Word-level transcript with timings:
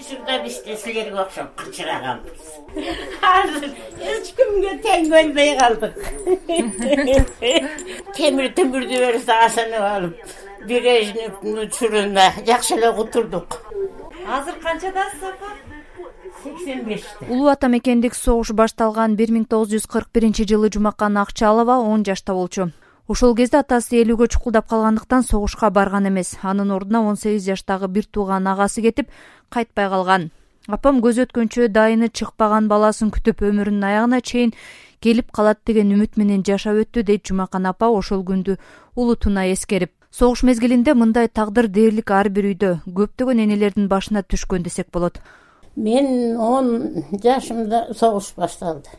учурда 0.00 0.42
биз 0.44 0.56
да 0.66 0.76
силерге 0.76 1.20
окшоп 1.20 1.48
кычыраганбыз. 1.60 2.42
Азыр 3.34 3.70
эч 4.12 4.26
кимге 4.36 4.72
тең 4.84 5.08
келбей 5.12 5.56
калдык. 5.58 5.96
Темир 8.16 8.52
түмүрдү 8.56 9.00
берсе 9.06 9.34
асынып 9.46 9.84
алып 9.94 10.14
брежневдин 10.66 11.58
учурунда 11.64 12.32
жакшы 12.46 12.74
эле 12.76 12.92
кутурдук 12.92 13.58
азыр 14.28 14.54
канчадасыз 14.62 15.22
апа 15.22 15.48
сексен 16.42 16.84
беште. 16.84 17.26
Улуу 17.28 17.48
ата 17.48 17.68
мекендик 17.68 18.14
согуш 18.14 18.52
башталган 18.52 19.16
бир 19.16 19.32
миң 19.32 19.46
тогуз 19.48 19.72
жүз 19.72 19.88
кырк 19.88 20.12
биринчи 20.14 20.44
жылы 20.44 20.70
жумакан 20.72 21.16
акчалова 21.16 21.80
он 21.80 22.04
жашта 22.04 22.34
болчу 22.34 22.70
ошол 23.10 23.34
кезде 23.34 23.58
атасы 23.58 23.98
элүүгө 24.04 24.28
чукулдап 24.30 24.68
калгандыктан 24.70 25.24
согушка 25.26 25.70
барган 25.74 26.06
эмес. 26.06 26.36
Анын 26.42 26.70
ордуна 26.70 27.02
он 27.02 27.16
сегиз 27.16 27.42
жаштагы 27.44 27.88
бир 27.88 28.06
тууган 28.06 28.46
агасы 28.46 28.82
кетип 28.82 29.10
кайтпай 29.50 29.88
калган. 29.90 30.30
Апам 30.68 31.00
көзү 31.02 31.26
өткөнчө 31.26 31.66
дайыны 31.74 32.10
чыкпаган 32.14 32.68
баласын 32.70 33.10
күтүп 33.10 33.42
өмүрүнүн 33.48 33.88
аягына 33.88 34.20
чейин 34.22 34.54
келип 35.02 35.32
калат 35.32 35.58
деген 35.66 35.90
үмүт 35.96 36.14
менен 36.22 36.44
жашап 36.46 36.78
өттү 36.84 37.02
дейт 37.02 37.26
жумакан 37.26 37.66
апа 37.66 37.90
ошол 37.90 38.22
күндү 38.22 38.58
улутуна 38.94 39.48
эскерип. 39.50 39.90
Согуш 40.10 40.44
мезгилинде 40.46 40.94
мындай 40.94 41.26
тагдыр 41.26 41.66
дээрлик 41.66 42.10
ар 42.10 42.28
бир 42.30 42.52
үйдө 42.54 42.72
көптөгөн 42.86 43.42
энелердин 43.42 43.88
башына 43.88 44.22
түшкөн 44.22 44.62
десек 44.62 44.90
болот. 44.92 45.18
Мен 45.74 46.36
он 46.38 47.04
жашымда 47.10 47.88
согуш 47.94 48.34
башталды 48.36 48.90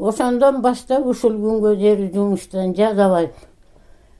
ошондон 0.00 0.60
баштап 0.64 1.06
ушул 1.06 1.36
күнгө 1.36 1.76
чейин 1.76 2.12
жумуштан 2.14 2.74
жазабайм 2.74 3.30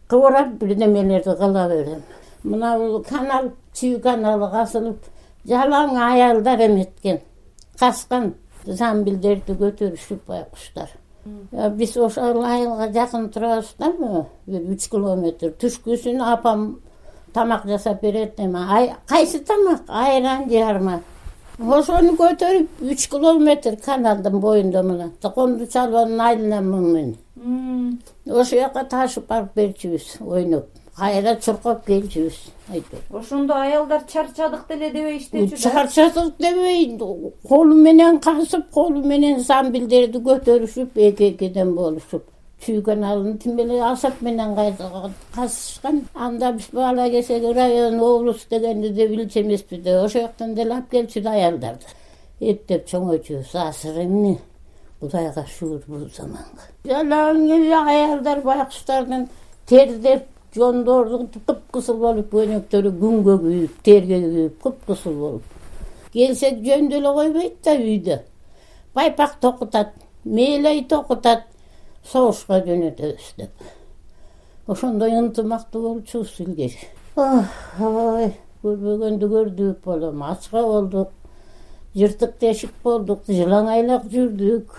кыбырап 0.09 0.53
бирдемелерди 0.61 1.37
кыла 1.39 1.69
берем. 1.69 2.03
Мына 2.43 2.77
бул 2.79 3.03
канал 3.05 3.53
чүй 3.75 3.99
каналы 4.01 4.51
казылып 4.51 5.05
жалаң 5.47 5.97
аялдар 5.97 6.67
эметкен 6.67 7.21
каскан 7.79 8.35
замбилдерди 8.65 9.57
көтөрүшүп 9.57 10.27
байкуштар. 10.27 10.91
Биз 11.77 11.97
ошол 11.97 12.45
айылга 12.45 12.91
жакын 12.93 13.29
турабыз 13.31 13.75
да 13.79 13.93
бир 14.47 14.73
үч 14.73 14.89
километр. 14.91 15.55
Түшкүсүн 15.61 16.21
апам 16.25 16.81
тамак 17.33 17.67
жасап 17.67 18.03
берет 18.03 18.41
эми 18.41 18.95
кайсы 19.07 19.39
тамак? 19.45 19.85
Айран 19.89 20.49
жарма 20.51 21.01
ошону 21.61 22.15
көтөрүп 22.17 22.81
үч 22.93 23.07
километр 23.13 23.77
каналдын 23.85 24.41
боюнда 24.41 24.83
мына 24.83 25.11
кондо 25.35 25.67
чалбанын 25.67 26.21
айылынанмын 26.27 26.87
мен 26.95 27.99
ошол 28.27 28.61
жака 28.61 28.85
ташып 28.89 29.29
барып 29.29 29.55
берчүбүз 29.57 30.21
ойноп. 30.21 30.67
Кайра 30.97 31.37
чуркап 31.41 31.85
келчүбүз 31.87 32.39
йтип 32.77 33.15
ошондо 33.15 33.55
аялдар 33.55 34.03
чарчадык 34.09 34.67
деле 34.69 34.91
дебейиштечү 34.91 35.57
да? 35.57 35.57
Чарчадык 35.57 36.35
дебей 36.39 36.99
колу 37.49 37.75
менен 37.75 38.19
казып 38.21 38.71
колу 38.75 39.05
менен 39.05 39.41
замбилдерди 39.41 40.19
көтөрүшүп 40.19 40.99
эки 41.09 41.31
экиден 41.31 41.75
болушуп 41.75 42.25
чүй 42.65 42.83
каналын 42.83 43.39
тим 43.39 43.59
эле 43.59 43.81
асап 43.83 44.21
менен 44.21 44.55
казышкан 45.35 46.03
анда 46.15 46.53
биз 46.53 46.69
бала 46.73 47.09
кезек 47.11 47.45
район 47.57 48.01
облус 48.01 48.47
дегенди 48.51 48.93
да 48.93 49.09
билчү 49.09 49.41
эмеспиз 49.41 49.83
да 49.85 50.03
ошол 50.05 50.23
жактан 50.23 50.55
деле 50.55 50.75
алып 50.75 50.91
келчү 50.91 51.23
да 51.23 51.31
аялдарды. 51.31 51.87
Эптеп 52.41 52.87
чоңойтчубуз 52.89 53.55
азыр 53.55 54.03
эмне 54.05 54.39
кудайга 55.01 55.45
шүгүр 55.57 55.83
бул 55.89 56.09
заманга 56.17 56.69
жалаң 56.85 57.47
эле 57.57 57.75
аялдар 57.77 58.43
байкуштардын 58.45 59.29
тердеп 59.67 60.27
жондору 60.55 61.27
кыпкызыл 61.47 61.99
болуп 62.03 62.35
өнөктөрү 62.43 62.93
күнгө 63.03 63.37
күйүп 63.45 63.83
терге 63.87 64.21
күйүп 64.25 64.63
кыпкызыл 64.65 65.17
болуп. 65.21 65.43
Келсек 66.13 66.59
жөндөй 66.67 66.99
эле 66.99 67.13
койбойт 67.19 67.61
да 67.65 67.77
үйдө. 67.79 68.19
Байпак 68.95 69.39
токутат 69.41 69.95
мээлей 70.25 70.85
токутат 70.91 71.47
согушка 72.05 72.61
жөнөтөбүз 72.67 73.31
деп 73.39 73.51
ошондой 74.67 75.17
ынтымактуу 75.19 75.83
болчубуз 75.89 76.35
илгери 76.41 76.91
ой 77.17 78.35
көрбөгөндү 78.63 79.33
көрдүк 79.37 79.81
болом 79.85 80.23
ачка 80.23 80.63
болдук 80.63 81.17
жыртык 81.97 82.37
тешик 82.39 82.73
болдук 82.85 83.27
жылаңайлак 83.29 84.07
жүрдүк. 84.13 84.77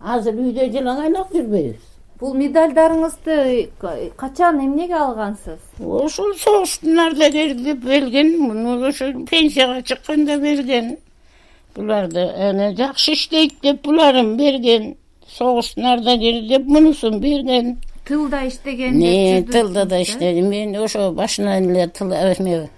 Азыр 0.00 0.38
үйдө 0.40 0.68
жылаңайлак 0.72 1.32
жүрбөйбүз. 1.34 1.90
Бул 2.20 2.34
медальдарыңызды 2.38 3.70
качан 4.16 4.60
эмнеге 4.62 4.96
алгансыз? 4.96 5.58
Ошол 5.80 6.34
согуштун 6.38 7.00
ардагери 7.00 7.74
берген 7.74 8.36
муну 8.40 8.78
ошо 8.88 9.10
пенсияга 9.30 9.82
чыкканда 9.82 10.38
берген. 10.38 10.96
Буларды 11.74 12.20
анан 12.48 12.76
жакшы 12.76 13.12
иштейт 13.12 13.60
деп 13.62 13.82
буларын 13.84 14.36
берген 14.38 14.94
согуштун 15.28 15.86
ардагери 15.86 16.48
деп 16.48 16.66
мунусун 16.66 17.20
берген 17.20 17.78
тылда 18.04 18.46
иштеген 18.48 19.00
деп 19.00 19.50
тылда 19.50 19.84
да 19.84 20.02
иштедим. 20.02 20.48
Мен 20.48 20.76
ошо 20.76 21.12
башынан 21.12 21.70
эле 21.70 21.88
тыл 21.88 22.12
эме 22.12 22.70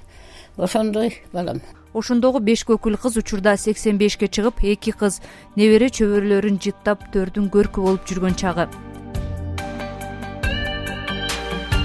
ошондой 0.57 1.23
балам. 1.33 1.61
Ошондогу 1.95 2.41
беш 2.41 2.65
көкүл 2.69 2.99
кыз 3.01 3.17
учурда 3.17 3.57
сексен 3.57 3.99
бешке 3.99 4.29
чыгып 4.29 4.63
эки 4.63 4.93
кыз 4.93 5.21
небере 5.57 5.89
чөбөрөлөрүн 5.89 6.59
жыттап 6.61 7.09
төрдүн 7.13 7.49
көркү 7.49 7.81
болуп 7.81 8.05
жүргөн 8.05 8.37
чагы. 8.37 8.69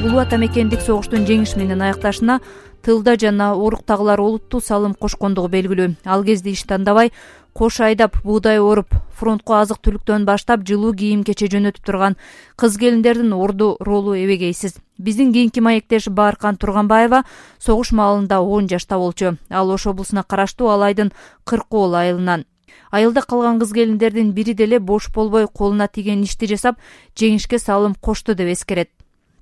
Улуу 0.04 0.20
ата 0.20 0.38
мекендик 0.38 0.82
согуштун 0.82 1.24
жеңиш 1.30 1.56
менен 1.56 1.82
аякташына 1.82 2.42
тылда 2.82 3.16
жана 3.16 3.54
оруктагылар 3.56 4.20
олуттуу 4.20 4.60
салым 4.60 4.96
кошкондугу 4.96 5.48
белгилүү. 5.48 5.96
Ал 6.06 6.24
кезде 6.26 6.52
иш 6.52 6.64
тандабай 6.64 7.12
кош 7.54 7.80
айдап 7.82 8.16
буудай 8.24 8.60
оруп 8.60 8.96
фронтко 9.18 9.60
азык 9.60 9.82
түлүктөн 9.84 10.26
баштап 10.26 10.64
жылуу 10.68 10.94
кийим 10.98 11.24
кече 11.24 11.48
жөнөтүп 11.52 11.84
турган 11.86 12.16
кыз 12.56 12.78
келиндердин 12.78 13.34
орду 13.34 13.76
ролу 13.80 14.16
эбегейсиз. 14.16 14.78
Биздин 14.98 15.34
кийинки 15.34 15.60
маектеш 15.60 16.08
бааркан 16.08 16.58
турганбаева 16.58 17.24
согуш 17.60 17.92
маалында 17.92 18.40
он 18.42 18.70
жашта 18.70 18.98
болчу. 18.98 19.38
Ал 19.50 19.70
ош 19.72 19.88
облусуна 19.88 20.24
караштуу 20.24 20.70
алайдын 20.70 21.12
кыркоол 21.44 21.96
айылынан. 21.96 22.46
Айылда 22.92 23.22
калган 23.22 23.60
кыз 23.60 23.74
келиндердин 23.74 24.32
бири 24.32 24.54
деле 24.54 24.80
бош 24.80 25.10
болбой 25.14 25.48
колуна 25.48 25.88
тийген 25.88 26.24
ишти 26.24 26.48
жасап 26.48 26.78
жеңишке 27.16 27.60
салым 27.60 27.96
кошту 27.96 28.36
деп 28.36 28.52
эскерет. 28.54 28.90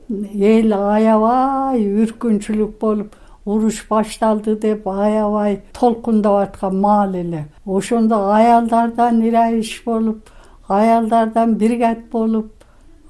Эл 0.10 0.74
аябай 0.74 1.84
үркүнчүлүк 2.04 2.80
болуп 2.80 3.16
уруш 3.52 3.78
башталды 3.90 4.56
деп 4.66 4.88
аябай 4.88 5.62
толкундап 5.80 6.36
аткан 6.44 6.80
маал 6.82 7.14
эле. 7.16 7.42
Ошондо 7.66 8.16
аялдардан 8.38 9.22
иш 9.60 9.82
болуп 9.86 10.30
аялдардан 10.68 11.56
бригад 11.56 12.00
болуп 12.12 12.52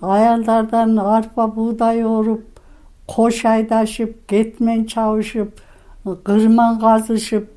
аялдардан 0.02 1.00
арпа 1.00 1.48
буудай 1.48 2.04
оруп 2.04 2.44
кош 3.08 3.46
айдашып 3.46 4.12
кетмен 4.28 4.86
чабышып 4.86 5.60
кырман 6.24 6.80
казышып 6.80 7.48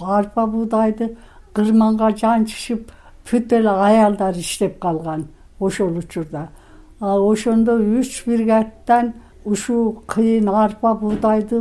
арпа 0.00 0.46
буудайды 0.46 1.16
кырманга 1.52 2.10
жанчышып 2.10 2.92
бүт 3.30 3.52
эле 3.52 3.70
аялдар 3.70 4.34
иштеп 4.36 4.78
калган 4.78 5.26
ошол 5.60 5.98
учурда. 5.98 6.48
Ошондо 7.00 7.76
үч 7.76 8.24
бригадтан 8.26 9.14
ушул 9.44 10.02
кыйын 10.06 10.48
арпа 10.48 10.94
буудайды 10.94 11.60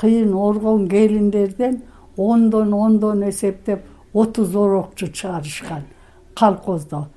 кыйын 0.00 0.34
оргон 0.34 0.88
келиндерден 0.88 1.82
ондон 2.16 2.72
ондон 2.72 3.28
эсептеп 3.28 3.80
отуз 4.12 4.54
орокчу 4.54 5.06
чыгарышкан 5.08 5.82
колхоздо 6.34 7.08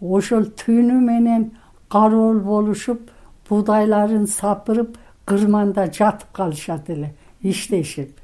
ошол 0.00 0.44
түнү 0.60 0.98
менен 1.00 1.50
кароол 1.88 2.40
болушуп 2.40 3.10
буудайларын 3.48 4.26
сапырып 4.26 4.98
кырманда 5.26 5.86
жатып 5.98 6.30
калышат 6.32 6.90
эле 6.90 7.14
иштешип 7.42 8.20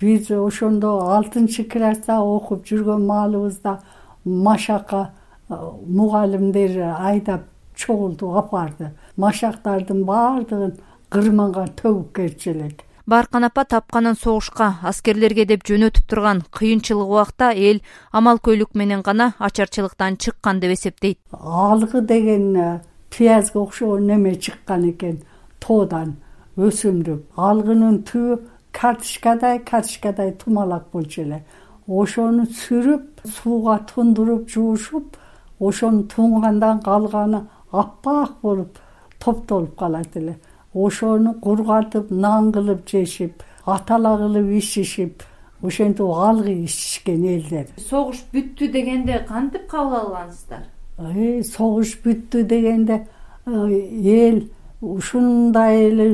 биз 0.00 0.30
ошондо 0.30 0.96
алтынчы 1.16 1.64
класста 1.64 2.20
окуп 2.20 2.66
жүргөн 2.68 3.06
маалыбызда 3.06 3.80
машакка 4.24 5.10
мугалимдер 5.48 6.78
айдап 6.98 7.49
чогултуп 7.82 8.36
алып 8.36 8.54
барды 8.58 8.92
машактардын 9.24 10.06
баардыгын 10.12 10.78
кырманга 11.10 11.66
төгүп 11.80 12.14
кетчү 12.20 12.54
элек 12.54 12.86
бааркан 13.10 13.44
апа 13.44 13.64
тапканын 13.64 14.14
согушка 14.14 14.66
аскерлерге 14.90 15.44
деп 15.50 15.64
жөнөтүп 15.68 16.06
турган 16.10 16.42
кыйынчылык 16.56 17.08
убакта 17.14 17.48
эл 17.68 17.80
амалкөйлүк 18.18 18.76
менен 18.80 19.02
гана 19.08 19.32
ачарчылыктан 19.46 20.16
чыккан 20.22 20.60
деп 20.60 20.76
эсептейт. 20.76 21.18
Алгы 21.32 22.02
деген 22.02 22.56
э, 22.56 22.80
пиязга 23.10 23.58
окшогон 23.60 24.06
неме 24.06 24.34
чыккан 24.36 24.84
экен? 24.90 25.18
Тоодан 25.58 26.16
өсүмдүк. 26.56 27.24
Алгынын 27.36 28.02
түбү 28.10 28.38
картишкадай 28.72 29.58
картишкадай 29.64 30.30
тумалак 30.38 30.86
болчу 30.92 31.22
эле. 31.22 31.42
Ошону 31.88 32.46
сүрүп 32.46 33.26
сууга 33.26 33.80
тундуруп 33.90 34.46
жуушуп 34.48 35.16
ошону 35.58 36.06
туңгандан 36.14 36.84
калганы 36.84 37.42
аппак 37.72 38.40
болуп 38.42 38.78
топтолуп 39.18 39.76
калат 39.78 40.16
эле. 40.16 40.36
Ошону 40.74 41.34
кургатып 41.40 42.10
нан 42.10 42.52
кылып 42.52 42.86
жешип 42.88 43.42
атала 43.66 44.16
кылып 44.18 44.50
ичишип 44.58 45.22
ошентип 45.62 46.06
алгы 46.06 46.52
ичишкен 46.64 47.24
элдер. 47.26 47.66
Согуш 47.88 48.22
бүттү 48.32 48.70
дегенде 48.72 49.24
кантип 49.28 49.66
кабыл 49.70 49.98
алгансыздар? 50.04 50.66
Согуш 51.44 51.96
бүттү 52.04 52.44
дегенде 52.48 53.02
эл 53.46 54.44
ушундай 54.80 55.90
эле 55.90 56.08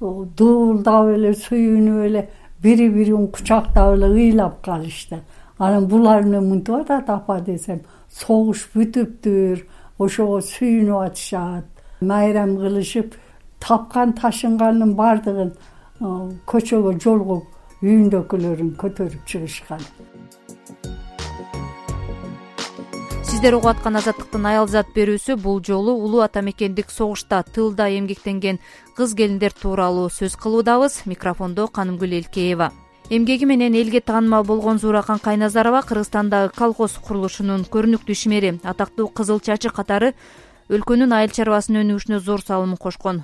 дуулдап 0.00 1.12
эле 1.14 1.34
сүйүнүп 1.34 2.04
эле 2.06 2.28
бири 2.62 2.88
бирин 2.90 3.28
кучактап 3.28 3.94
эле 3.94 4.08
ыйлап 4.08 4.62
калышты. 4.64 5.20
Анан 5.58 5.86
булар 5.86 6.22
эмне 6.22 6.40
мынтип 6.40 6.74
атат 6.80 7.10
апа 7.10 7.40
десем 7.40 7.82
согуш 8.10 8.68
бүтүптүр 8.74 9.64
ошого 9.98 10.40
сүйүнүп 10.40 11.00
атышат. 11.06 11.66
Майрам 12.00 12.56
кылышып 12.56 13.16
тапкан 13.60 14.14
ташынганын 14.14 14.94
баардыгын 14.94 15.50
көчөгө 16.46 16.94
жолугуп 17.02 17.82
үйүндөгүлөрүн 17.82 18.70
көтөрүп 18.78 19.22
чыгышкан. 19.26 19.82
Сиздер 23.28 23.58
угуп 23.58 23.74
аткан 23.74 23.98
азаттыктын 23.98 24.46
аялзат 24.50 24.94
берүүсү 24.94 25.36
бул 25.42 25.60
жолу 25.62 25.98
улуу 25.98 26.22
ата 26.22 26.42
мекендик 26.42 26.90
согушта 26.90 27.42
тылда 27.42 27.90
эмгектенген 27.98 28.58
кыз 28.96 29.14
келиндер 29.18 29.52
тууралуу 29.52 30.08
сөз 30.10 30.38
кылуудабыз. 30.38 31.02
Микрофондо 31.06 31.66
канымгүл 31.66 32.14
элкеева 32.22 32.72
эмгеги 33.10 33.46
менен 33.46 33.74
элге 33.74 34.00
таанымал 34.00 34.44
болгон 34.44 34.78
зууракан 34.78 35.18
кайназарова 35.18 35.80
кыргызстандагы 35.82 36.52
колхоз 36.52 36.92
курулушунун 37.00 37.64
көрүнүктүү 37.72 38.12
ишмери 38.12 38.50
атактуу 38.62 39.08
кызыл 39.08 39.40
чачы 39.40 39.70
катары 39.72 40.12
өлкөнүн 40.68 41.14
айыл 41.16 41.32
чарбасынын 41.32 41.86
өнүгүшүнө 41.86 42.18
зор 42.20 42.44
салымын 42.44 42.76
кошкон. 42.76 43.22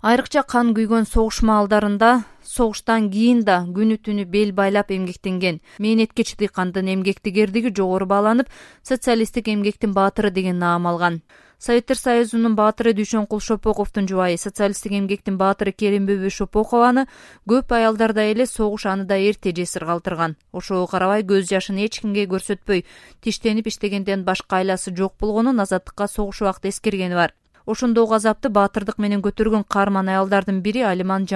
Айрыкча 0.00 0.40
кан 0.42 0.72
күйгөн 0.72 1.04
согуш 1.04 1.42
маалдарында 1.44 2.24
согуштан 2.48 3.10
кийин 3.12 3.44
да 3.44 3.58
күнү 3.68 4.00
түнү 4.00 4.24
бел 4.24 4.54
байлап 4.56 4.88
эмгектенген 4.90 5.60
мээнеткеч 5.84 6.36
дыйкандын 6.40 6.88
эмгектик 6.94 7.36
жогору 7.76 8.06
бааланып 8.06 8.48
социалисттик 8.82 9.48
эмгектин 9.48 9.92
баатыры 9.92 10.30
деген 10.30 10.58
наам 10.58 10.86
алган 10.86 11.20
советтер 11.58 11.96
союзунун 11.96 12.54
баатыры 12.56 12.92
дүйшөнкул 12.96 13.40
шопоковдун 13.40 14.08
жубайы 14.08 14.36
социалисттик 14.36 14.92
эмгектин 14.92 15.38
баатыры 15.40 15.72
керимбүбү 15.72 16.30
шопокованы 16.30 17.06
көп 17.48 17.72
аялдардай 17.72 18.34
эле 18.34 18.46
согуш 18.46 18.86
аны 18.86 19.04
да 19.04 19.16
эрте 19.16 19.54
жесир 19.56 19.86
калтырган 19.86 20.36
ошого 20.52 20.86
карабай 20.86 21.24
көз 21.24 21.48
жашын 21.48 21.80
эч 21.84 22.00
кимге 22.00 22.26
көрсөтпөй. 22.26 22.84
Тиштенип 23.22 23.66
иштегенден 23.68 24.24
башка 24.24 24.60
айласы 24.60 24.94
жок 24.94 25.14
болгонун 25.20 25.60
азаттыкка 25.60 26.08
согуш 26.08 26.42
убакта 26.42 26.68
эскергени 26.68 27.14
бар. 27.14 27.34
Ошондогу 27.66 28.14
азапты 28.14 28.48
баатырдык 28.48 28.98
менен 28.98 29.22
көтөргөн 29.22 29.64
каарман 29.64 30.08
аялдардын 30.08 30.60
бири 30.62 30.84
алиман 30.86 31.26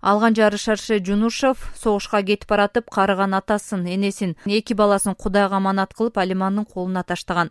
жангорозова 0.00 0.10
алганжары 0.10 0.56
шарше 0.58 0.98
жунушов 1.04 1.70
согушка 1.76 2.22
кетип 2.22 2.48
баратып 2.48 2.90
карыган 2.90 3.34
атасын 3.34 3.86
энесин 3.86 4.36
эки 4.46 4.74
баласын 4.74 5.14
кудайга 5.14 5.56
аманат 5.56 5.94
кылып 5.94 6.18
алимандын 6.18 6.64
колуна 6.64 7.02
таштаган. 7.02 7.50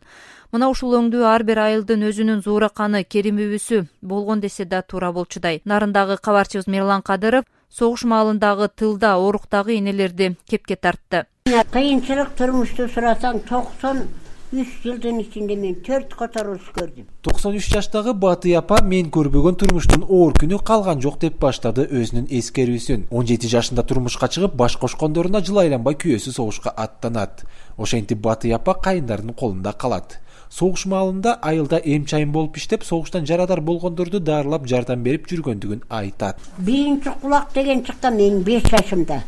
Мына 0.52 0.70
ушул 0.70 0.96
өңдүү 0.98 1.26
ар 1.26 1.44
бир 1.44 1.60
айылдын 1.60 2.08
өзүнүн 2.10 2.42
зуураканы 2.42 3.04
керимбүбүсү 3.04 3.86
болгон 4.02 4.40
десе 4.40 4.66
да 4.66 4.82
туура 4.82 5.12
болчудай. 5.12 5.62
Нарындагы 5.66 6.18
кабарчыбыз 6.18 6.68
мирлан 6.68 7.02
кадыров 7.02 7.46
согуш 7.70 8.04
маалындагы 8.04 8.70
тылда 8.70 9.18
оруктагы 9.18 9.78
энелерди 9.78 10.36
кепке 10.50 10.76
тартты. 10.76 11.26
Кыйынчылык 11.46 12.34
турмушту 12.38 12.90
сурасаң 12.90 13.46
токсон 13.46 14.08
үч 14.50 14.70
жылдын 14.82 15.20
ичинде 15.22 15.54
мен 15.56 15.76
төрт 15.86 16.16
которулуш 16.18 16.72
көрдүм. 16.74 17.06
Токсон 17.22 17.54
үч 17.60 17.68
жаштагы 17.70 18.16
батый 18.18 18.56
апа 18.58 18.80
мен 18.82 19.12
көрбөгөн 19.14 19.60
турмуштун 19.62 20.06
оор 20.08 20.34
күнү 20.34 20.58
калган 20.66 21.02
жок 21.04 21.20
деп 21.22 21.36
баштады 21.44 21.86
өзүнүн 21.86 22.26
эскерүүсүн. 22.34 23.04
Он 23.14 23.28
жети 23.30 23.46
жашында 23.52 23.86
турмушка 23.86 24.26
чыгып 24.26 24.56
баш 24.58 24.80
кошкондоруна 24.82 25.44
жыл 25.46 25.62
айланбай 25.62 25.94
күйөөсү 26.02 26.34
согушка 26.34 26.74
аттанат. 26.74 27.44
Ошентип 27.78 28.24
батый 28.26 28.56
апа 28.58 28.74
кайындарынын 28.74 29.38
колунда 29.38 29.74
калат. 29.74 30.18
Согуш 30.50 30.88
маалында 30.90 31.36
айылда 31.46 31.78
эм 31.86 32.08
чайым 32.10 32.32
болуп 32.32 32.58
иштеп 32.58 32.84
согуштан 32.84 33.28
жарадар 33.30 33.62
болгондорду 33.62 34.20
дарылап 34.20 34.66
жардам 34.66 35.04
берип 35.04 35.28
жүргөндүгүн 35.30 35.84
айтат. 35.90 36.42
Биринчи 36.58 37.14
кулак 37.22 37.54
деген 37.54 37.86
чыккан 37.86 38.18
менин 38.18 38.42
беш 38.42 38.66
жашымда. 38.66 39.22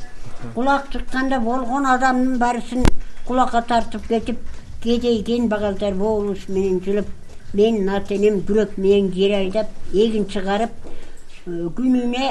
Кулак 0.56 0.90
чыкканда 0.90 1.40
болгон 1.40 1.86
адамдын 1.86 2.40
баарысын 2.42 2.90
кулакка 3.28 3.62
тартып 3.62 4.08
кетип 4.08 4.40
кедейген 4.84 5.48
багалдар 5.50 5.94
болуш 5.94 6.48
менен 6.48 6.80
жылып 6.86 7.08
менин 7.54 7.90
ата 7.90 8.16
энем 8.16 8.42
күрөк 8.48 8.78
менен 8.78 9.12
жер 9.14 9.36
айдап 9.38 9.68
эгин 9.94 10.26
чыгарып 10.34 10.72
э, 10.88 11.70
күнүнө 11.78 12.28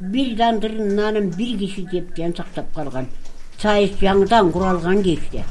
бир 0.00 0.36
дандырын 0.36 0.94
нанын 0.96 1.30
бир 1.38 1.58
киши 1.58 1.86
жеп 1.92 2.16
жан 2.16 2.34
сактап 2.36 2.72
калган. 2.74 3.06
Сайыс 3.62 3.96
жаңыдан 4.00 4.50
куралган 4.52 5.02
кезде 5.02 5.44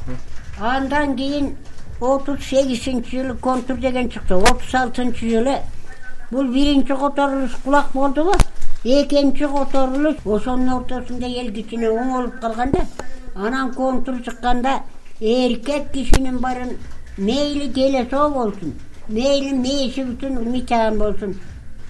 андан 0.60 1.16
кийин 1.16 1.56
отуз 2.00 2.40
сегизинчи 2.50 3.16
жылы 3.16 3.34
контур 3.36 3.76
деген 3.76 4.10
чыкты. 4.10 4.34
Отуз 4.34 4.74
алтынчы 4.74 5.30
жылы 5.30 5.58
бул 6.30 6.44
биринчи 6.44 6.94
которулуш 6.94 7.56
кулак 7.64 7.92
болдубу 7.92 8.34
экинчи 8.84 9.46
которулуш 9.46 10.16
ошонун 10.24 10.68
ортосунда 10.76 11.26
эл 11.26 11.52
кичине 11.52 11.88
оңолуп 11.88 12.40
калган 12.40 12.70
да 12.72 12.86
анан 13.34 13.72
контур 13.74 14.22
чыкканда 14.22 14.82
эркек 15.24 15.90
кишинин 15.92 16.38
баарын 16.38 16.72
мейли 17.16 17.68
телесоо 17.72 18.28
болсун 18.30 18.74
мейли 19.08 19.52
мээси 19.64 20.04
бүтүн 20.08 20.34
мичаган 20.52 20.98
болсун 20.98 21.34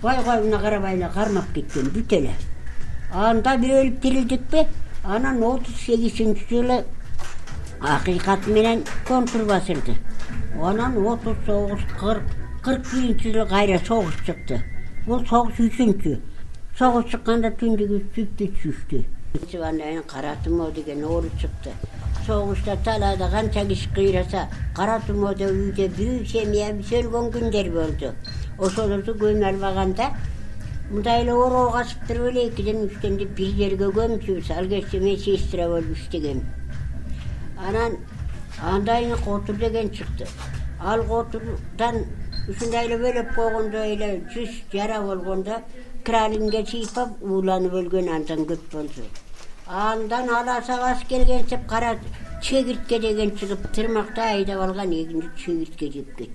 койгоюна 0.03 0.59
карабай 0.65 0.95
эле 0.97 1.09
кармап 1.15 1.49
кеткен 1.55 1.91
бүт 1.95 2.13
эле 2.19 2.35
анда 3.13 3.57
бирөөлүп 3.63 4.01
тирилдикпи 4.03 4.67
анан 5.05 5.43
отуз 5.43 5.75
сегизинчи 5.87 6.47
жылы 6.51 6.85
акыйкаты 7.81 8.51
менен 8.51 8.85
контур 9.09 9.45
басылды. 9.45 9.97
Анан 10.63 10.97
отуз 11.07 11.37
тогуз 11.47 11.81
кырк 12.01 12.23
кырк 12.63 12.87
биринчи 12.93 13.33
жылы 13.33 13.47
кайра 13.49 13.79
согуш 13.87 14.15
чыкты. 14.27 14.63
Бул 15.07 15.27
согуш 15.27 15.59
үчүнчү. 15.59 16.21
Согуш 16.79 17.11
чыкканда 17.11 17.51
түндүгү 17.61 18.01
сүттү 18.15 18.49
түшүштү 18.57 19.05
андан 19.35 19.79
кийин 19.79 20.03
кара 20.07 20.37
тумоо 20.45 20.71
деген 20.71 21.05
оору 21.05 21.31
чыкты 21.41 21.71
согушта 22.27 22.77
талаада 22.85 23.29
канча 23.31 23.65
киши 23.67 23.89
кыйраса 23.95 24.49
кара 24.75 25.01
тумоодо 25.07 25.47
үйдө 25.51 25.89
бир 25.99 26.27
семьябиз 26.29 26.91
өлгөн 27.01 27.31
күндөр 27.35 27.69
болду. 27.79 28.13
Ошолорду 28.59 29.13
көмө 29.23 29.45
албаганда 29.51 30.11
мындай 30.91 31.23
эле 31.23 31.33
ороо 31.33 31.71
касыптырып 31.77 32.29
эле 32.31 32.49
экиден 32.49 32.85
үчтөн 32.87 33.19
деп 33.21 33.31
бир 33.39 33.55
жерге 33.61 33.89
көмчүбүз 33.99 34.51
ал 34.57 34.69
кезде 34.73 35.01
мен 35.01 35.19
сестра 35.19 35.69
болуп 35.69 35.97
иштегем 35.97 36.43
анан 37.59 37.99
андан 38.63 39.03
кийин 39.03 39.19
котур 39.25 39.57
деген 39.57 39.91
чыкты. 39.91 40.27
Ал 40.81 41.03
котурдан 41.05 42.05
ушундай 42.49 42.87
эле 42.87 42.97
бөлөп 43.05 43.35
койгондо 43.35 43.85
эле 43.95 44.09
жүз 44.35 44.51
жара 44.73 45.01
болгондо 45.03 45.61
кралинге 46.05 46.65
сыйпап 46.67 47.23
ууланып 47.23 47.73
өлгөн 47.81 48.09
андан 48.17 48.45
көп 48.51 48.65
болду 48.73 49.05
андан 49.67 50.29
аласа 50.29 50.77
баш 50.77 51.05
келгенсип 51.09 51.67
кара 51.67 51.99
чегиртке 52.43 52.99
деген 53.01 53.31
чыгып 53.31 53.73
тырмактай 53.73 54.37
айдап 54.39 54.61
алган 54.61 54.93
эгинди 54.93 55.29
чегиртке 55.39 55.91
жеп 55.91 56.17
кетти. 56.17 56.31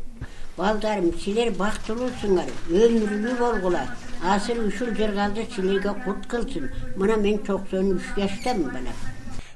Балдарым 0.58 1.14
силер 1.20 1.52
бактылуусуңар 1.54 2.50
өмүрлүү 2.70 3.38
болгула. 3.40 3.86
Асыл 4.24 4.66
ушул 4.68 4.90
жыргалды 4.98 5.46
силерге 5.56 5.94
кут 6.04 6.26
кылсын. 6.28 6.72
Мына 6.98 7.18
мен 7.18 7.38
токсон 7.38 7.94
үч 7.98 8.04
жаштамын 8.18 8.74
бала 8.74 8.98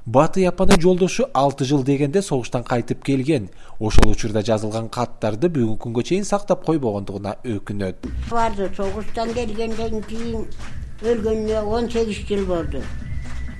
батый 0.05 0.45
апанын 0.45 0.81
жолдошу 0.81 1.25
алты 1.33 1.65
жыл 1.65 1.83
дегенде 1.83 2.21
согуштан 2.21 2.63
кайтып 2.63 3.03
келген. 3.03 3.49
Ошол 3.79 4.11
учурда 4.11 4.43
жазылган 4.43 4.89
каттарды 4.89 5.47
бүгүнкү 5.47 5.79
күнгө 5.85 6.03
чейин 6.03 6.25
сактап 6.25 6.65
койбогондугуна 6.65 7.37
өкүнөт. 7.43 8.03
Барды 8.29 8.69
согуштан 8.75 9.33
келгенден 9.33 10.03
кийин 10.03 10.45
өлгөнүнө 11.01 11.63
он 11.63 11.89
сегиз 11.89 12.19
жыл 12.27 12.45
болду 12.45 12.83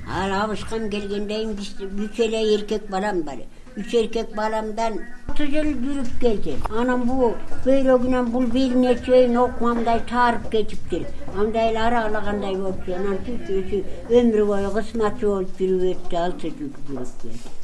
ал 0.07 0.31
абышкан 0.43 0.89
келгенден 0.89 1.55
кийин 1.57 2.05
үч 2.05 2.19
эле 2.19 2.41
эркек 2.55 2.89
балам 2.89 3.21
бар. 3.23 3.39
Үч 3.77 3.93
эркек 3.93 4.35
баламдан 4.35 4.99
алты 5.33 5.47
жыл 5.49 5.69
жүрүп 5.83 6.09
келди 6.21 6.53
анан 6.79 7.05
бул 7.09 7.31
бөйрөгүнөн 7.63 8.27
бул 8.35 8.45
белине 8.55 8.91
чейин 9.05 9.39
окмамдай 9.43 10.03
таарып 10.11 10.45
кетиптир 10.51 11.07
андай 11.39 11.71
эле 11.71 11.81
аралагандай 11.87 12.55
болчу 12.61 12.93
анан 12.99 13.17
түз 13.25 13.49
өзү 13.57 13.81
өмүр 14.19 14.45
бою 14.51 14.71
кызматчы 14.77 15.25
болуп 15.33 15.57
жүрүп 15.57 15.89
өттү 15.95 16.23
алты 16.27 16.53
жыл 16.53 16.55
жүрүп 16.59 16.79
келди 16.91 17.62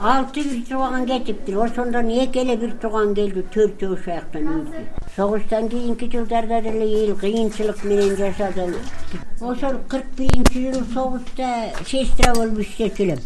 алты 0.00 0.42
бир 0.42 0.62
тууган 0.68 1.06
кетиптир 1.06 1.58
ошондон 1.64 2.08
эки 2.10 2.38
эле 2.38 2.56
бир 2.56 2.72
тууган 2.82 3.14
келди 3.14 3.42
төртөө 3.54 3.92
ушул 3.94 4.04
жактан 4.04 4.48
өлдү. 4.54 4.82
Согуштан 5.16 5.68
кийинки 5.68 6.10
жылдарда 6.12 6.60
деле 6.62 6.86
эл 7.04 7.16
кыйынчылык 7.16 7.84
менен 7.84 8.16
жашады. 8.16 8.74
Ошол 9.40 9.78
кырк 9.88 10.06
биринчи 10.16 10.70
жылы 10.70 10.84
согушта 10.94 11.72
сестра 11.86 12.34
болуп 12.34 12.60
иштечү 12.60 13.02
элем 13.02 13.20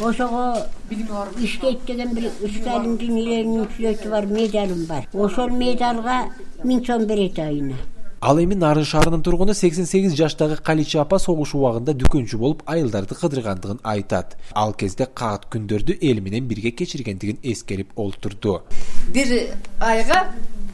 ошого 0.00 0.66
иштейт 1.38 1.84
деген 1.86 2.14
бир 2.14 2.30
сталиндин 2.58 3.16
иленин 3.16 3.68
сүрөтү 3.76 4.10
бар 4.10 4.26
медалым 4.26 4.84
бар. 4.86 5.08
Ошол 5.12 5.50
медалга 5.50 6.30
миң 6.64 6.84
сом 6.86 7.06
берет 7.06 7.38
айына 7.38 7.76
ал 8.20 8.38
эми 8.38 8.54
нарын 8.54 8.84
шаарынын 8.84 9.22
тургуну 9.22 9.54
сексен 9.54 9.86
сегиз 9.86 10.14
жаштагы 10.14 10.56
калича 10.56 11.00
апа 11.00 11.18
согуш 11.18 11.54
убагында 11.56 11.94
дүкөнчү 11.96 12.36
болуп 12.36 12.62
айылдарды 12.66 13.16
кыдыргандыгын 13.16 13.80
айтат. 13.82 14.36
Ал 14.52 14.74
кезде 14.74 15.06
каат 15.06 15.46
күндөрдү 15.52 15.96
эл 16.02 16.20
менен 16.20 16.48
бирге 16.48 16.70
кечиргендигин 16.70 17.38
эскерип 17.42 17.96
олтурду. 17.96 18.60
Бир 19.14 19.56
айга 19.80 20.26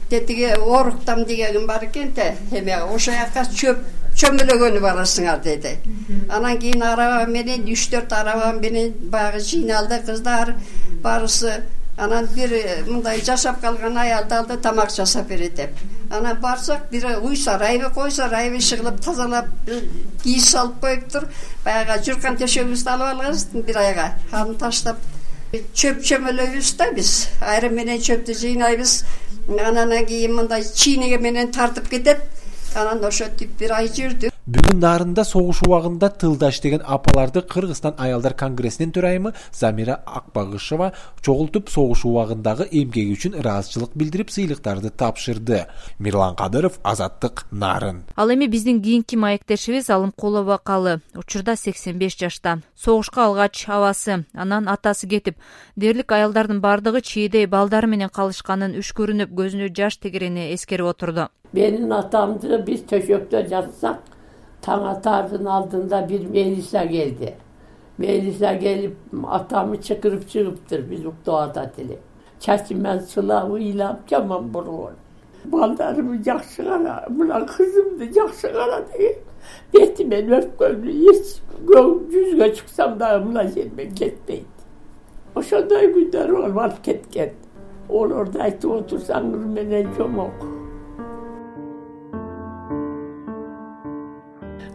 тетиги 0.09 0.51
ооруктам 0.57 1.23
дегеним 1.23 1.67
бар 1.67 1.85
экен 1.85 2.11
да 2.13 2.33
эме 2.51 2.81
ошол 2.83 3.13
жака 3.13 3.45
чөп 3.45 3.79
чөмүлөгөнү 4.17 4.83
барасыңар 4.83 5.41
деди. 5.43 5.77
Анан 6.29 6.59
кийин 6.59 6.83
араба 6.83 7.31
менен 7.31 7.63
үч 7.71 7.87
төрт 7.93 8.11
араба 8.11 8.51
менен 8.59 8.93
баягы 9.11 9.39
жыйналды 9.39 10.01
кыздар 10.05 10.55
баарысы 11.03 11.61
анан 11.97 12.27
бир 12.35 12.53
э, 12.53 12.83
мындай 12.85 13.21
жашап 13.21 13.59
калган 13.61 13.97
аялдарды 13.97 14.57
тамак 14.57 14.91
жасап 14.91 15.27
берет 15.27 15.55
деп 15.55 15.71
анан 16.11 16.37
барсак 16.41 16.89
бир 16.91 17.05
үй 17.17 17.35
сарайбы 17.35 17.89
кой 17.93 18.11
сарайбы 18.11 18.57
иши 18.57 18.77
кылып 18.77 19.01
тазалап 19.03 19.47
кийиз 20.23 20.49
салып 20.51 20.79
коюптур 20.81 21.27
баягы 21.65 21.97
журкан 22.05 22.37
төшөгүбүздү 22.37 22.93
алып 22.93 23.07
алганбыз 23.13 23.47
бир 23.67 23.77
айга 23.77 24.07
аны 24.31 24.55
таштап. 24.55 24.97
Чөп 25.73 26.01
чөмөлөйбүз 26.03 26.73
да 26.77 26.91
биз 26.93 27.11
айрым 27.41 27.77
менен 27.79 28.01
чөптү 28.03 28.35
жыйнайбыз. 28.35 29.03
Анан 29.65 29.93
кийин 30.05 30.35
мындай 30.35 30.63
чийнеге 30.63 31.17
менен 31.17 31.51
тартып 31.51 31.89
кетет 31.89 32.21
анан 32.75 33.03
ошентип 33.05 33.57
бир 33.59 33.71
ай 33.79 33.87
жүрдүк 33.87 34.36
бүгүн 34.47 34.77
нарында 34.79 35.25
согуш 35.27 35.59
убагында 35.65 36.07
тылда 36.21 36.53
иштеген 36.53 36.83
апаларды 36.95 37.41
кыргызстан 37.51 37.97
аялдар 37.99 38.31
конгрессинин 38.39 38.93
төрайымы 38.95 39.33
замира 39.51 39.97
акбагышева 40.05 40.93
чогултуп 41.19 41.67
согуш 41.67 42.05
убагындагы 42.07 42.69
эмгеги 42.71 43.17
үчүн 43.17 43.35
ыраазычылык 43.41 43.91
билдирип 43.99 44.31
сыйлыктарды 44.31 44.89
тапшырды. 44.89 45.65
Мирлан 45.99 46.39
кадыров 46.39 46.79
азаттык 46.81 47.43
нарын 47.51 48.05
ал 48.15 48.31
эми 48.31 48.47
биздин 48.47 48.81
кийинки 48.81 49.17
маектешибиз 49.17 49.89
алымкулова 49.89 50.61
калы 50.63 51.01
учурда 51.13 51.57
сексен 51.57 51.99
беш 51.99 52.15
жашта. 52.17 52.61
Согушка 52.73 53.25
алгач 53.25 53.67
абасы 53.67 54.23
анан 54.33 54.69
атасы 54.69 55.09
кетип 55.09 55.35
дээрлик 55.75 56.09
аялдардын 56.09 56.61
баардыгы 56.61 57.01
чийдей 57.01 57.47
балдары 57.47 57.87
менен 57.87 58.07
калышканын 58.07 58.79
үшкүрүнүп 58.79 59.35
көзүнө 59.35 59.73
жаш 59.75 59.99
тегерени 59.99 60.53
эскерип 60.53 60.87
отурду. 60.87 61.27
Менин 61.51 61.91
атамды 61.91 62.63
биз 62.63 62.87
төшөктө 62.87 63.49
жатсак 63.49 64.15
таң 64.67 64.85
атаардын 64.91 65.47
алдында 65.57 66.03
бир 66.11 66.27
мелиса 66.35 66.83
келди. 66.91 67.33
Мелиса 67.97 68.53
келип 68.59 69.25
атамы 69.39 69.81
чыкырып 69.89 70.27
чыгыптыр 70.29 70.85
биз 70.91 71.05
уктап 71.05 71.49
атат 71.49 71.79
элек 71.79 72.03
чачыман 72.39 73.01
сылап 73.01 73.51
ыйлап 73.53 74.09
жаман 74.09 74.49
болгон 74.51 74.95
балдарымды 75.45 76.23
жакшы 76.23 76.63
кара 76.63 77.05
мына 77.09 77.45
кызымды 77.45 78.11
жакшы 78.13 78.51
кара 78.53 78.83
деген. 78.91 79.15
Бетимен 79.71 80.33
өпкөнү 80.39 80.93
эч 81.11 81.37
жүзгө 81.69 82.49
чыксам 82.59 82.97
дагы 82.97 83.25
мына 83.25 83.47
жерден 83.47 83.95
кетпейт. 83.95 84.47
Ошондой 85.35 85.91
күндөр 85.93 86.35
болуп 86.35 86.61
алып 86.65 86.83
кеткен. 86.83 87.33
Олорду 87.89 88.41
айтып 88.43 88.71
отурсаңыз 88.81 89.47
менен 89.55 89.93
жомок 89.97 90.56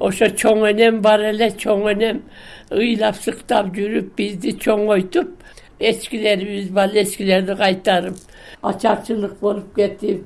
ошо 0.09 0.29
чоң 0.43 0.67
энем 0.71 1.01
бар 1.05 1.23
эле 1.31 1.51
чоң 1.63 1.87
энем. 1.95 2.23
Ыйлап 2.71 3.17
сыктап 3.23 3.73
жүрүп 3.77 4.15
бизди 4.19 4.57
чоңойтуп 4.65 5.35
эчкилерибиз 5.81 6.71
бар 6.75 6.95
эчкилерди 7.05 7.57
кайтарып 7.59 8.17
ачарчылык 8.63 9.39
болуп 9.41 9.75
кетип 9.77 10.25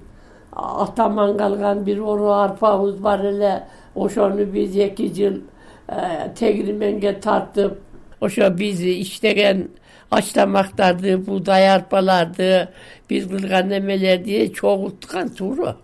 атаман 0.52 1.36
калган 1.36 1.84
бир 1.84 2.00
оро 2.00 2.32
арпабыз 2.44 2.96
бар 2.96 3.24
эле. 3.32 3.56
Ошону 3.96 4.44
биз 4.44 4.76
эки 4.76 5.08
жыл 5.08 5.40
э, 5.88 6.28
тегирименге 6.36 7.14
тартып 7.14 7.78
ошо 8.20 8.50
биз 8.50 8.80
иштеген 8.80 9.70
аш 10.10 10.32
тамактарды 10.36 11.16
буудай 11.16 11.68
арпаларды 11.68 12.68
биз 13.08 13.26
кылган 13.28 13.72
эмелерди 13.78 14.52
чогулткан 14.54 15.30
туура 15.30 15.76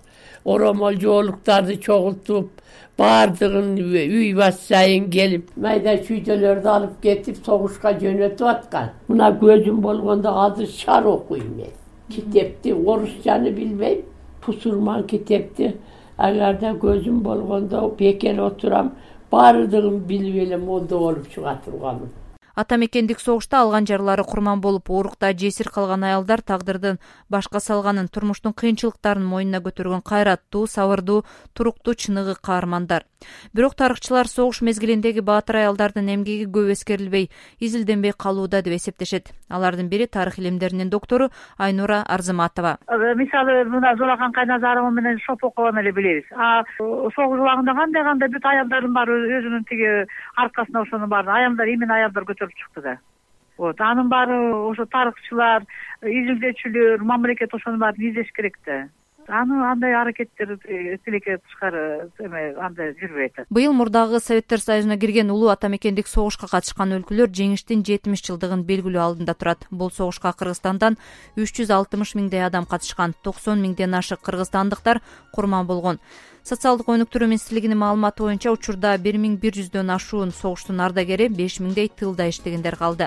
оромол 0.44 0.98
жоолуктарды 1.00 1.76
чогултуп 1.76 2.50
баардыгын 2.98 3.76
үй 3.78 4.32
бас 4.36 4.58
сайын 4.68 5.08
келип 5.10 5.50
майда 5.56 5.96
чүйдөлөрдү 6.06 6.70
алып 6.76 6.96
кетип 7.02 7.38
согушка 7.46 7.94
жөнөтүп 8.00 8.48
аткан. 8.54 8.90
Мына 9.08 9.30
көзүм 9.40 9.80
болгондо 9.82 10.34
азыр 10.46 10.68
шар 10.68 11.06
окуйм 11.06 11.56
мен. 11.56 11.72
Китепти 12.10 12.72
орусчаны 12.72 13.50
билбейм 13.50 14.02
тусурман 14.44 15.06
китепти. 15.06 15.76
Агарда 16.18 16.74
көзүм 16.86 17.22
болгондо 17.22 17.88
бекер 17.98 18.40
отурам 18.40 18.92
баардыгын 19.30 20.02
билип 20.08 20.42
эле 20.46 20.58
мода 20.58 20.98
болуп 20.98 21.30
чыга 21.34 21.58
турганмын 21.64 22.21
ата 22.54 22.76
мекендик 22.76 23.20
согушта 23.20 23.60
алган 23.60 23.86
жарлары 23.86 24.24
курман 24.24 24.60
болуп 24.60 24.90
оорукта 24.90 25.32
жесир 25.32 25.70
калган 25.70 26.04
аялдар 26.04 26.42
тагдырдын 26.42 26.98
башка 27.30 27.60
салганын 27.60 28.08
турмуштун 28.08 28.52
кыйынчылыктарын 28.52 29.24
мойнуна 29.24 29.62
көтөргөн 29.64 30.02
кайраттуу 30.02 30.66
сабырдуу 30.66 31.24
туруктуу 31.54 31.94
чыныгы 31.94 32.34
каармандар. 32.42 33.04
Бирок 33.54 33.74
тарыхчылар 33.74 34.26
согуш 34.26 34.62
мезгилиндеги 34.62 35.20
баатыр 35.20 35.56
аялдардын 35.62 36.08
эмгеги 36.14 36.48
көп 36.50 36.72
эскерилбей 36.74 37.30
изилденбей 37.60 38.12
калууда 38.12 38.62
деп 38.62 38.74
эсептешет. 38.74 39.30
Алардын 39.48 39.88
бири 39.88 40.06
тарых 40.06 40.38
илимдеринин 40.38 40.90
доктору 40.90 41.30
айнура 41.56 42.02
арзыматова. 42.02 42.78
Э, 42.88 43.14
мисалы 43.14 43.64
мына 43.64 43.94
зоолакан 43.96 44.32
кайназарова 44.32 44.90
менен 44.90 45.18
шопокованы 45.20 45.80
эле 45.80 45.92
билебиз. 45.92 46.24
А 46.34 46.64
согуш 46.78 47.38
убагында 47.38 47.74
кандай 47.74 48.02
кандай 48.02 48.28
бүт 48.28 48.44
аялдардын 48.44 48.92
баары 48.92 49.38
өзүнүн 49.38 49.64
тиги 49.68 50.06
аркасына 50.36 50.82
ошонун 50.82 51.08
баарын 51.08 51.36
аялдар 51.36 51.68
именно 51.68 51.94
аялдар 51.94 52.24
көтөрүп 52.24 52.41
чыкты 52.50 52.82
да. 52.82 52.98
Вот 53.58 53.80
анын 53.80 54.08
баары 54.08 54.36
ошо 54.54 54.86
тарыхчылар 54.86 55.62
изилдөөчүлөр 56.02 57.04
мамлекет 57.04 57.54
ошонун 57.54 57.78
баарын 57.78 58.08
издеш 58.08 58.32
керек 58.32 58.58
да 58.66 58.88
аны 59.28 59.62
андай 59.66 59.94
аракеттер 59.94 60.58
э, 60.64 60.98
тилекке 61.04 61.38
тышкары 61.38 62.10
эме 62.18 62.54
андай 62.58 62.92
жүрбөй 62.98 63.30
атат. 63.30 63.46
Быйыл 63.50 63.72
мурдагы 63.72 64.20
советтер 64.20 64.60
союзуна 64.60 64.98
кирген 64.98 65.30
улуу 65.30 65.48
ата 65.48 65.68
мекендик 65.68 66.06
согушка 66.06 66.48
катышкан 66.50 66.94
өлкөлөр 66.98 67.30
жеңиштин 67.30 67.84
жетимиш 67.86 68.24
жылдыгын 68.26 68.64
белгилөө 68.68 69.02
алдында 69.02 69.34
турат. 69.34 69.66
Бул 69.70 69.90
согушка 69.90 70.32
кыргызстандан 70.32 70.98
үч 71.36 71.54
жүз 71.58 71.70
алтымыш 71.70 72.14
миңдей 72.18 72.44
адам 72.46 72.66
катышкан 72.66 73.14
токсон 73.22 73.62
миңден 73.62 73.94
ашык 73.94 74.22
кыргызстандыктар 74.22 75.02
курман 75.32 75.66
болгон. 75.66 76.00
Социалдык 76.42 76.88
өнүктүрүү 76.90 77.28
министрлигинин 77.30 77.78
маалыматы 77.78 78.24
боюнча 78.24 78.50
учурда 78.50 78.96
бир 78.98 79.20
миң 79.22 79.38
бир 79.38 79.54
жүздөн 79.54 79.94
ашуун 79.94 80.34
согуштун 80.34 80.82
ардагери 80.82 81.30
беш 81.30 81.60
миңдей 81.62 81.88
тылда 81.88 82.26
иштегендер 82.32 82.76
калды 82.80 83.06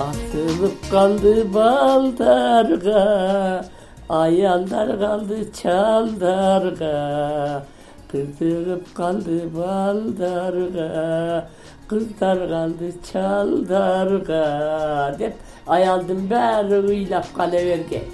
асылып 0.00 0.90
калды 0.90 1.44
балдарга 1.44 3.64
аялдар 4.08 4.96
калды 4.98 5.44
чалдарга. 5.52 7.64
Кызыгып 8.12 8.92
калды 8.94 9.46
балдарга 9.48 11.46
кыздар 11.88 12.38
калды 12.48 12.92
чалдарга 13.10 15.14
деп 15.18 15.34
аялдын 15.66 16.26
баары 16.28 16.82
ыйлап 16.88 17.26
кала 17.36 17.62
берген 17.68 18.04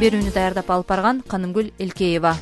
берүүнү 0.00 0.32
даярдап 0.34 0.70
алып 0.74 0.88
барган 0.90 1.22
канымгүл 1.32 1.70
элкеева 1.78 2.34